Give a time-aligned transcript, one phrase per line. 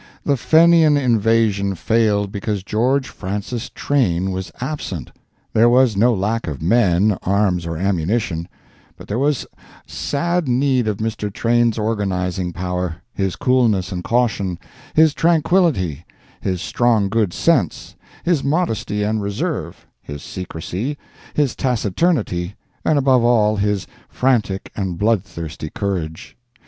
[0.23, 5.11] The Fenian invasion failed because George Francis Train was absent.
[5.53, 8.47] There was no lack of men, arms, or ammunition,
[8.97, 9.45] but there was
[9.85, 11.31] sad need of Mr.
[11.31, 14.57] Train's organizing power, his coolness and caution,
[14.95, 16.03] his tranquillity,
[16.39, 20.97] his strong good sense, his modesty and reserve, his secrecy,
[21.35, 26.35] his taciturnity and above all his frantic and bloodthirsty courage.